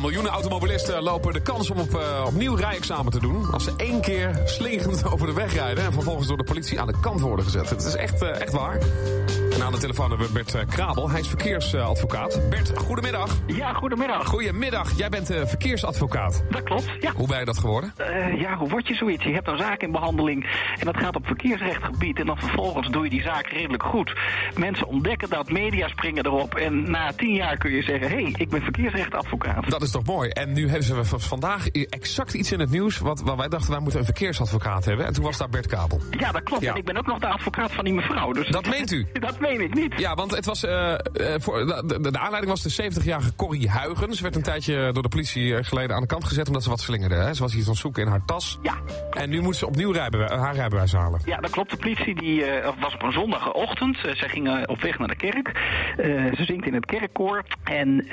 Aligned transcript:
miljoenen 0.00 0.30
automobilisten 0.30 1.02
lopen 1.02 1.32
de 1.32 1.40
kans 1.40 1.70
om 1.70 1.78
op, 1.78 1.94
uh, 1.94 2.24
opnieuw 2.26 2.54
rijexamen 2.54 3.12
te 3.12 3.20
doen. 3.20 3.52
Als 3.52 3.64
ze 3.64 3.72
één 3.76 4.00
keer 4.00 4.42
slinkend 4.44 5.04
over 5.12 5.26
de 5.26 5.32
weg 5.32 5.54
rijden 5.54 5.84
en 5.84 5.92
vervolgens 5.92 6.28
door 6.28 6.36
de 6.36 6.44
politie 6.44 6.80
aan 6.80 6.86
de 6.86 7.00
kant 7.00 7.20
worden 7.20 7.44
gezet. 7.44 7.70
Het 7.70 7.84
is 7.84 7.94
echt, 7.94 8.22
uh, 8.22 8.40
echt 8.40 8.52
waar. 8.52 8.78
En 9.58 9.64
aan 9.64 9.72
de 9.72 9.78
telefoon 9.78 10.08
hebben 10.08 10.26
we 10.26 10.32
Bert 10.32 10.54
uh, 10.54 10.60
Krabel. 10.68 11.10
Hij 11.10 11.20
is 11.20 11.28
verkeersadvocaat. 11.28 12.40
Bert, 12.50 12.78
goedemiddag. 12.78 13.36
Ja, 13.46 13.72
goedemiddag. 13.72 14.26
Goedemiddag. 14.26 14.96
Jij 14.96 15.08
bent 15.08 15.26
verkeersadvocaat. 15.26 16.42
Dat 16.50 16.62
klopt, 16.62 16.90
ja. 17.00 17.12
Hoe 17.12 17.26
ben 17.26 17.38
je 17.38 17.44
dat 17.44 17.58
geworden? 17.58 17.94
ja, 18.38 18.56
hoe 18.56 18.68
word 18.68 18.88
je 18.88 18.94
zoiets? 18.94 19.24
Je 19.24 19.32
hebt 19.32 19.48
een 19.48 19.58
zaak 19.58 19.82
in 19.82 19.92
behandeling 19.92 20.46
en 20.78 20.86
dat 20.86 20.96
gaat 20.96 21.16
op 21.16 21.26
verkeersrechtgebied. 21.26 22.18
En 22.18 22.26
dan 22.26 22.38
vervolgens 22.38 22.88
doe 22.88 23.04
je 23.04 23.10
die 23.10 23.22
zaak 23.22 23.46
redelijk 23.46 23.82
goed. 23.82 24.12
Mensen 24.56 24.86
ontdekken 24.86 25.28
dat, 25.28 25.50
media 25.50 25.88
springen 25.88 26.26
erop. 26.26 26.54
En 26.54 26.90
na 26.90 27.12
tien 27.12 27.34
jaar 27.34 27.56
kun 27.56 27.70
je 27.70 27.82
zeggen, 27.82 28.08
hé, 28.08 28.22
hey, 28.22 28.34
ik 28.36 28.48
ben 28.48 28.62
verkeersrechtadvocaat. 28.62 29.70
Dat 29.70 29.82
is 29.82 29.90
toch 29.90 30.04
mooi. 30.04 30.30
En 30.30 30.52
nu 30.52 30.68
hebben 30.68 30.84
ze 30.84 31.04
vandaag 31.04 31.68
exact 31.68 32.34
iets 32.34 32.52
in 32.52 32.60
het 32.60 32.70
nieuws 32.70 32.98
wat, 32.98 33.20
waar 33.20 33.36
wij 33.36 33.48
dachten, 33.48 33.70
wij 33.70 33.80
moeten 33.80 34.00
een 34.00 34.06
verkeersadvocaat 34.06 34.84
hebben. 34.84 35.06
En 35.06 35.12
toen 35.12 35.24
was 35.24 35.38
daar 35.38 35.48
Bert 35.48 35.66
Kabel. 35.66 36.00
Ja, 36.10 36.32
dat 36.32 36.42
klopt. 36.42 36.62
Ja. 36.62 36.72
En 36.72 36.76
ik 36.76 36.84
ben 36.84 36.96
ook 36.96 37.06
nog 37.06 37.18
de 37.18 37.26
advocaat 37.26 37.72
van 37.72 37.84
die 37.84 37.94
mevrouw. 37.94 38.32
Dus 38.32 38.48
dat 38.48 38.66
meent 38.68 38.90
u? 38.90 39.06
dat 39.20 39.40
meen 39.48 39.60
ik 39.60 39.74
niet. 39.74 39.94
Ja, 39.96 40.14
want 40.14 40.36
het 40.36 40.44
was, 40.44 40.64
uh, 40.64 40.94
voor, 41.38 41.66
de, 41.66 42.00
de, 42.00 42.18
aanleiding 42.18 42.52
was 42.52 42.62
de 42.62 42.90
70-jarige 42.92 43.34
Corrie 43.36 43.70
Huygens. 43.70 44.16
Ze 44.16 44.22
werd 44.22 44.36
een 44.36 44.42
tijdje 44.42 44.92
door 44.92 45.02
de 45.02 45.08
politie 45.08 45.64
geleden 45.64 45.96
aan 45.96 46.02
de 46.02 46.06
kant 46.06 46.24
gezet 46.24 46.46
omdat 46.46 46.62
ze 46.62 46.68
wat 46.68 46.80
slingerde. 46.80 47.14
Hè? 47.14 47.34
Ze 47.34 47.42
was 47.42 47.54
iets 47.54 47.64
aan 47.64 47.70
het 47.70 47.80
zoeken 47.80 48.02
in 48.02 48.08
haar 48.08 48.24
tas. 48.24 48.58
Ja. 48.62 48.74
En 49.10 49.30
nu 49.30 49.40
moet 49.40 49.56
ze 49.56 49.66
opnieuw 49.66 49.90
rijbewijs, 49.90 50.30
haar 50.30 50.54
rijbewijs 50.54 50.92
halen. 50.92 51.20
Ja, 51.24 51.36
dat 51.36 51.50
klopt. 51.50 51.70
De 51.70 51.76
politie 51.76 52.14
die, 52.14 52.40
uh, 52.40 52.68
was 52.80 52.94
op 52.94 53.02
een 53.02 53.12
zondagochtend. 53.12 53.96
Uh, 53.96 54.14
zij 54.14 54.28
gingen 54.28 54.68
op 54.68 54.80
weg 54.80 54.98
naar 54.98 55.08
de 55.08 55.16
kerk. 55.16 55.52
ze 56.36 56.44
zingt 56.44 56.66
in 56.66 56.74
het 56.74 56.86
kerkkoor. 56.86 57.44
En 57.64 58.06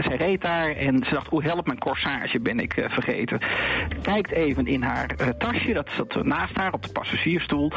zij 0.00 0.16
reed 0.16 0.40
daar 0.40 0.70
en 0.70 1.04
ze 1.04 1.14
dacht, 1.14 1.26
hoe 1.26 1.42
help 1.42 1.66
mijn 1.66 1.78
corsage 1.78 2.40
ben 2.40 2.60
ik 2.60 2.86
vergeten. 2.88 3.38
Kijkt 4.02 4.30
even 4.30 4.66
in 4.66 4.82
haar 4.82 5.36
tasje, 5.38 5.72
dat 5.72 5.88
zat 5.96 6.24
naast 6.24 6.56
haar 6.56 6.72
op 6.72 6.82
de 6.82 6.92
passagiersstoel. 6.92 7.72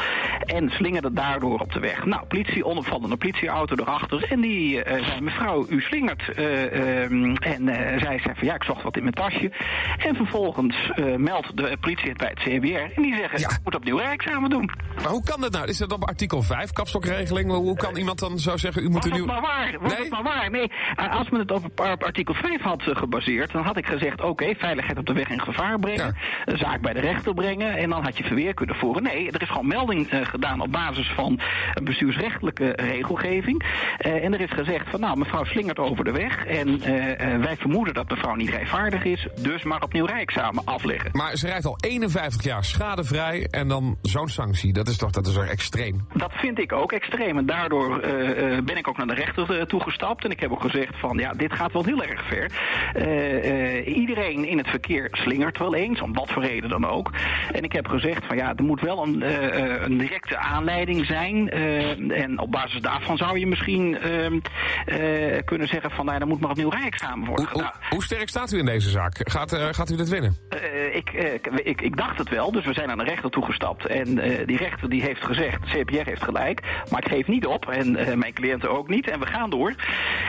En 0.45 0.69
slingerde 0.69 1.13
daardoor 1.13 1.59
op 1.59 1.73
de 1.73 1.79
weg. 1.79 2.05
Nou, 2.05 2.25
politie, 2.25 2.65
onopvallende 2.91 3.17
politieauto 3.17 3.75
erachter. 3.75 4.23
En 4.23 4.41
die 4.41 4.81
zei, 4.85 5.21
mevrouw, 5.21 5.65
u 5.69 5.81
slingert. 5.81 6.37
Um, 6.37 7.35
en 7.35 7.65
zij 7.99 8.19
zei 8.23 8.35
van, 8.35 8.47
ja, 8.47 8.55
ik 8.55 8.63
zocht 8.63 8.83
wat 8.83 8.95
in 8.95 9.01
mijn 9.01 9.13
tasje. 9.13 9.51
En 9.97 10.15
vervolgens 10.15 10.91
meldt 11.17 11.57
de 11.57 11.77
politie 11.79 12.09
het 12.09 12.17
bij 12.17 12.33
het 12.33 12.39
CBR. 12.39 12.95
En 12.95 13.01
die 13.01 13.15
zeggen, 13.15 13.39
ja. 13.39 13.49
ik 13.49 13.59
moet 13.63 13.75
opnieuw 13.75 13.97
rijexamen 13.97 14.49
doen. 14.49 14.69
Maar 14.95 15.11
hoe 15.11 15.23
kan 15.23 15.41
dat 15.41 15.51
nou? 15.51 15.67
Is 15.67 15.77
dat 15.77 15.91
op 15.91 16.03
artikel 16.03 16.41
5, 16.41 16.71
kapstokregeling? 16.71 17.51
Hoe 17.51 17.77
kan 17.77 17.95
iemand 17.95 18.19
dan 18.19 18.39
zo 18.39 18.57
zeggen, 18.57 18.83
u 18.83 18.89
moet 18.89 18.93
was 18.93 19.05
een 19.05 19.11
nieuw... 19.11 19.25
maar 19.25 19.41
waar? 19.41 19.77
Was 19.79 19.97
nee? 19.97 20.09
maar 20.09 20.23
waar? 20.23 20.51
Nee, 20.51 20.71
als 20.95 21.29
men 21.29 21.39
het 21.39 21.51
op, 21.51 21.65
op 21.65 22.03
artikel 22.03 22.33
5 22.33 22.61
had 22.61 22.81
gebaseerd, 22.83 23.51
dan 23.51 23.63
had 23.63 23.77
ik 23.77 23.85
gezegd, 23.85 24.21
oké, 24.21 24.53
veiligheid 24.55 24.97
op 24.97 25.05
de 25.05 25.13
weg 25.13 25.29
in 25.29 25.41
gevaar 25.41 25.79
brengen. 25.79 26.17
Een 26.45 26.57
zaak 26.57 26.81
bij 26.81 26.93
de 26.93 26.99
rechter 26.99 27.33
brengen. 27.33 27.77
En 27.77 27.89
dan 27.89 28.03
had 28.03 28.17
je 28.17 28.23
verweer 28.23 28.53
kunnen 28.53 28.75
voeren. 28.75 29.03
Nee, 29.03 29.31
er 29.31 29.41
is 29.41 29.49
gewoon 29.49 29.67
melding 29.67 30.09
gedaan 30.23 30.61
op 30.61 30.71
basis 30.71 31.11
van 31.15 31.39
bestuursrechtelijke 31.83 32.80
regelgeving. 32.81 33.63
Uh, 34.05 34.23
en 34.23 34.33
er 34.33 34.41
is 34.41 34.51
gezegd 34.51 34.89
van, 34.89 34.99
nou, 34.99 35.17
mevrouw 35.17 35.43
slingert 35.43 35.79
over 35.79 36.03
de 36.03 36.11
weg. 36.11 36.45
En 36.45 36.67
uh, 36.67 36.85
wij 37.37 37.55
vermoeden 37.57 37.93
dat 37.93 38.09
mevrouw 38.09 38.35
niet 38.35 38.49
rijvaardig 38.49 39.03
is. 39.03 39.27
Dus 39.41 39.63
maar 39.63 39.81
opnieuw 39.81 40.05
rijexamen 40.05 40.65
afleggen. 40.65 41.09
Maar 41.11 41.35
ze 41.35 41.47
rijdt 41.47 41.65
al 41.65 41.77
51 41.79 42.43
jaar 42.43 42.63
schadevrij 42.63 43.47
en 43.49 43.67
dan 43.67 43.97
zo'n 44.01 44.29
sanctie. 44.29 44.73
Dat 44.73 44.87
is 44.87 44.97
toch 44.97 45.11
dat 45.11 45.27
is 45.27 45.33
toch 45.33 45.45
extreem? 45.45 46.07
Dat 46.13 46.31
vind 46.33 46.59
ik 46.59 46.71
ook 46.71 46.91
extreem. 46.91 47.37
En 47.37 47.45
daardoor 47.45 47.99
ben 48.63 48.77
ik 48.77 48.87
ook 48.87 48.97
naar 48.97 49.07
de 49.07 49.13
rechter 49.13 49.67
toegestapt. 49.67 50.23
En 50.23 50.31
ik 50.31 50.39
heb 50.39 50.51
ook 50.51 50.61
gezegd 50.61 50.99
van 50.99 51.17
ja, 51.17 51.33
dit 51.33 51.53
gaat 51.53 51.73
wel 51.73 51.83
heel 51.83 52.03
erg 52.03 52.23
ver. 52.27 52.51
Iedereen 53.85 54.47
in 54.47 54.57
het 54.57 54.67
verkeer 54.67 55.07
slingert 55.11 55.57
wel 55.57 55.75
eens, 55.75 56.01
om 56.01 56.13
wat 56.13 56.31
voor 56.31 56.43
reden 56.43 56.69
dan 56.69 56.85
ook. 56.85 57.11
En 57.51 57.63
ik 57.63 57.71
heb 57.71 57.87
gezegd 57.87 58.25
van 58.25 58.37
ja, 58.37 58.53
er 58.55 58.63
moet 58.63 58.81
wel 58.81 59.03
een, 59.03 59.21
een 59.85 59.97
directe 59.97 60.37
aanleiding 60.37 61.05
zijn. 61.05 61.49
en 62.09 62.39
op 62.39 62.51
basis 62.51 62.60
daarvan 62.81 63.17
zou 63.17 63.39
je 63.39 63.47
misschien 63.47 63.97
ehm, 63.97 64.39
kunnen 65.45 65.67
zeggen 65.67 65.91
van 65.91 66.05
nou, 66.05 66.19
dan 66.19 66.27
moet 66.27 66.39
maar 66.39 66.49
opnieuw 66.49 66.69
rijexamen 66.69 67.27
worden 67.27 67.45
hoe, 67.45 67.57
gedaan. 67.57 67.73
Hoe, 67.79 67.89
hoe, 67.89 68.03
sterk 68.03 68.29
staat 68.29 68.51
u 68.51 68.57
in 68.57 68.65
deze 68.65 68.89
zaak? 68.89 69.29
Gaat, 69.29 69.55
gaat 69.55 69.89
u 69.89 69.95
dit 69.95 70.09
winnen? 70.09 70.37
ik, 70.93 71.11
ik, 71.63 71.81
ik 71.81 71.97
dacht 71.97 72.17
het 72.17 72.29
wel, 72.29 72.51
dus 72.51 72.65
we 72.65 72.73
zijn 72.73 72.91
aan 72.91 72.97
de 72.97 73.03
rechter 73.03 73.29
toegestapt. 73.29 73.85
En 73.85 74.15
die 74.45 74.57
rechter 74.57 74.89
die 74.89 75.01
heeft 75.01 75.23
gezegd, 75.23 75.59
CPR 75.63 76.05
heeft 76.05 76.23
gelijk, 76.23 76.61
maar 76.89 77.05
ik 77.05 77.11
geef 77.11 77.27
niet 77.27 77.45
op. 77.45 77.69
En 77.69 78.19
mijn 78.19 78.33
cliënten 78.33 78.71
ook 78.71 78.87
niet. 78.87 79.09
En 79.09 79.19
we 79.19 79.25
gaan 79.25 79.49
door. 79.49 79.75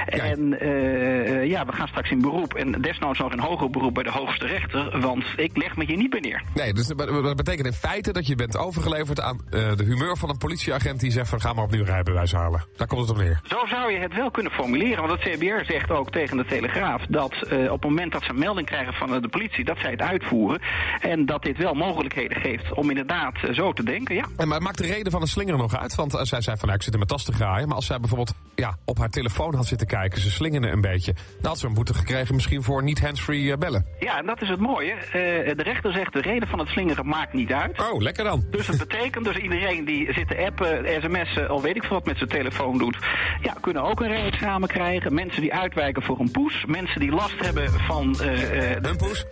Kijk. 0.07 0.23
En 0.23 0.65
uh, 0.67 1.47
ja, 1.47 1.67
we 1.67 1.73
gaan 1.73 1.89
straks 1.89 2.11
in 2.11 2.21
beroep. 2.21 2.55
En 2.55 2.73
desnoods 2.81 3.19
nog 3.19 3.33
een 3.33 3.41
hoger 3.41 3.71
beroep 3.71 3.95
bij 3.95 4.03
de 4.03 4.11
hoogste 4.11 4.47
rechter. 4.47 5.01
Want 5.01 5.25
ik 5.37 5.57
leg 5.57 5.77
me 5.77 5.85
hier 5.85 5.97
niet 5.97 6.11
bij 6.11 6.21
neer. 6.21 6.43
Nee, 6.55 6.73
dus 6.73 6.87
dat 6.87 7.37
betekent 7.37 7.67
in 7.67 7.73
feite 7.73 8.13
dat 8.13 8.27
je 8.27 8.35
bent 8.35 8.57
overgeleverd 8.57 9.21
aan 9.21 9.41
uh, 9.45 9.77
de 9.77 9.85
humeur 9.85 10.17
van 10.17 10.29
een 10.29 10.39
politieagent 10.39 11.01
die 11.01 11.11
zegt 11.11 11.29
van 11.29 11.41
ga 11.41 11.53
maar 11.53 11.65
opnieuw 11.65 11.85
rijbewijs 11.85 12.33
halen. 12.33 12.65
Daar 12.77 12.87
komt 12.87 13.01
het 13.01 13.11
op 13.11 13.17
neer. 13.17 13.41
Zo 13.43 13.67
zou 13.67 13.93
je 13.93 13.99
het 13.99 14.15
wel 14.15 14.31
kunnen 14.31 14.53
formuleren. 14.53 15.07
Want 15.07 15.23
het 15.23 15.35
CBR 15.35 15.65
zegt 15.73 15.91
ook 15.91 16.11
tegen 16.11 16.37
de 16.37 16.45
Telegraaf 16.45 17.03
dat 17.09 17.35
op 17.51 17.83
het 17.83 17.85
moment 17.85 18.13
dat 18.13 18.23
ze 18.23 18.31
een 18.31 18.39
melding 18.39 18.67
krijgen 18.67 18.95
van 18.95 19.21
de 19.21 19.29
politie, 19.29 19.65
dat 19.65 19.79
zij 19.79 19.91
het 19.91 20.01
uitvoeren. 20.01 20.61
En 21.01 21.27
dat 21.27 21.43
dit 21.43 21.57
wel 21.57 21.75
mogelijkheden 21.75 22.41
geeft 22.41 22.73
om 22.75 22.89
inderdaad 22.89 23.35
zo 23.53 23.73
te 23.73 23.83
denken, 23.83 24.15
ja. 24.15 24.27
En 24.37 24.49
maar 24.49 24.63
maakt 24.63 24.79
de 24.79 24.87
reden 24.87 25.13
van 25.13 25.21
een 25.21 25.29
slinger 25.29 25.57
nog 25.57 25.77
uit? 25.77 25.95
Want 25.95 26.19
zij 26.23 26.41
zei 26.41 26.57
van 26.57 26.69
nou, 26.69 26.75
ik 26.79 26.83
zit 26.83 26.93
in 26.93 26.99
mijn 26.99 27.11
tas 27.11 27.25
te 27.25 27.33
graaien. 27.33 27.67
Maar 27.67 27.77
als 27.77 27.87
zij 27.87 27.99
bijvoorbeeld 27.99 28.35
ja, 28.55 28.77
op 28.85 28.99
haar 28.99 29.11
telefoon 29.11 29.55
had 29.55 29.67
zitten 29.67 29.87
kijken, 29.97 30.21
ze 30.21 30.31
slingerde 30.31 30.69
een 30.69 30.81
beetje. 30.81 31.15
Dan 31.41 31.51
had 31.51 31.59
ze 31.59 31.67
een 31.67 31.75
boete 31.75 31.95
gekregen 31.95 32.35
misschien 32.35 32.63
voor 32.63 32.83
niet 32.83 33.01
handsfree 33.01 33.57
bellen. 33.59 33.87
Ja, 33.99 34.19
en 34.19 34.27
dat 34.27 34.43
is 34.43 34.49
het 34.49 34.61
mooie. 34.61 34.95
Uh, 34.95 35.13
de 35.57 35.63
rechter 35.63 35.93
zegt 35.93 36.13
de 36.13 36.21
reden 36.21 36.49
van 36.49 36.59
het 36.59 36.69
slingeren 36.69 37.07
maakt 37.07 37.33
niet 37.33 37.53
uit. 37.53 37.81
Oh, 37.81 38.01
lekker 38.01 38.25
dan. 38.25 38.47
Dus 38.51 38.67
het 38.67 38.79
betekent 38.79 39.25
dus 39.25 39.37
iedereen 39.37 39.85
die 39.85 40.13
zit 40.13 40.29
te 40.29 40.37
appen, 40.47 41.03
sms'en, 41.03 41.49
al 41.49 41.63
weet 41.63 41.77
ik 41.77 41.83
veel 41.83 41.97
wat 41.97 42.07
met 42.07 42.17
zijn 42.17 42.29
telefoon 42.29 42.79
doet. 42.79 42.97
Ja, 43.41 43.55
kunnen 43.61 43.83
ook 43.83 44.01
een 44.01 44.09
rijexamen 44.09 44.69
krijgen. 44.69 45.15
Mensen 45.15 45.41
die 45.41 45.55
uitwijken 45.55 46.03
voor 46.03 46.21
een 46.21 46.31
poes. 46.31 46.65
Mensen 46.67 47.01
die 47.01 47.11
last 47.11 47.45
hebben 47.45 47.71
van... 47.71 48.17
Uh, 48.23 48.71
een 48.71 48.97
poes? 48.97 49.25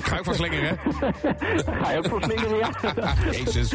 Ga 0.00 0.16
je 0.16 0.24
voor 0.24 0.34
slingeren? 0.34 0.78
Ga 1.82 1.90
je 1.90 1.98
ook 1.98 2.08
voor 2.08 2.22
slingeren, 2.22 2.58
ja. 2.58 2.70
Jezus. 3.30 3.74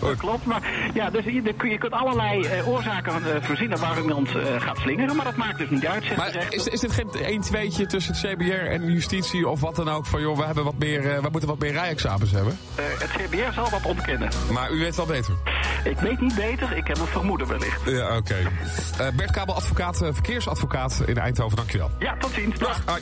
Dat 0.00 0.16
klopt, 0.16 0.44
maar 0.44 0.62
ja, 0.94 1.10
dus 1.10 1.24
je, 1.24 1.42
je 1.68 1.78
kunt 1.78 1.92
allerlei 1.92 2.40
uh, 2.40 2.68
oorzaken 2.68 3.12
uh, 3.20 3.28
verzinnen 3.40 3.78
waarom 3.78 4.06
uh, 4.34 4.60
gaat 4.60 4.78
slingeren, 4.78 5.16
maar 5.16 5.24
dat 5.24 5.36
maakt 5.36 5.58
dus 5.58 5.70
niet 5.70 5.86
uit. 5.86 6.16
Maar 6.16 6.46
is, 6.50 6.68
is 6.68 6.80
dit 6.80 6.92
geen 6.92 7.10
1 7.12 7.40
tweetje 7.40 7.86
tussen 7.86 8.14
het 8.14 8.22
CBR 8.22 8.66
en 8.66 8.92
justitie 8.92 9.48
of 9.48 9.60
wat 9.60 9.76
dan 9.76 9.88
ook 9.88 10.06
van 10.06 10.20
joh, 10.20 10.36
we, 10.36 10.44
hebben 10.44 10.64
wat 10.64 10.78
meer, 10.78 11.02
we 11.02 11.28
moeten 11.30 11.48
wat 11.48 11.58
meer 11.58 11.72
rijexamens 11.72 12.30
hebben? 12.30 12.58
het 12.74 13.10
CBR 13.10 13.52
zal 13.52 13.70
wat 13.70 13.84
ontkennen. 13.84 14.28
Maar 14.50 14.70
u 14.72 14.78
weet 14.78 14.96
wel 14.96 15.06
beter? 15.06 15.34
Ik 15.84 15.98
weet 15.98 16.20
niet 16.20 16.34
beter, 16.34 16.76
ik 16.76 16.86
heb 16.86 16.98
een 16.98 17.06
vermoeden 17.06 17.46
wellicht. 17.46 17.80
Ja, 17.84 18.16
oké. 18.16 18.36
Okay. 18.96 19.12
Bert 19.12 19.30
Kabel, 19.30 19.54
advocaat, 19.54 19.96
verkeersadvocaat 19.96 21.02
in 21.06 21.18
Eindhoven, 21.18 21.56
dankjewel. 21.56 21.90
Ja, 21.98 22.16
tot 22.18 22.30
ziens. 22.30 22.58
Dag. 22.58 23.00